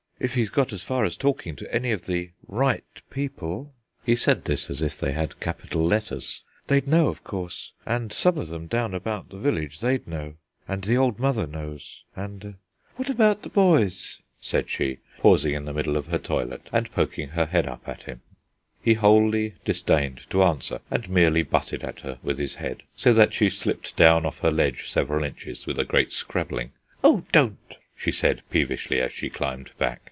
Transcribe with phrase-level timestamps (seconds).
[0.23, 3.73] If he's got as far as talking to any of the Right People
[4.05, 8.37] (he said this as if they had capital letters), they'd know, of course; and some
[8.37, 10.35] of them down about the village, they'd know;
[10.67, 12.53] and the Old Mother knows, and"
[12.97, 17.29] "What about the boys?" said she, pausing in the middle of her toilet and poking
[17.29, 18.21] her head up at him.
[18.79, 23.33] He wholly disdained to answer, and merely butted at her with his head, so that
[23.33, 26.73] she slipped down off her ledge several inches, with a great scrabbling.
[27.03, 29.97] "Oh, don't!" she said peevishly, as she climbed back.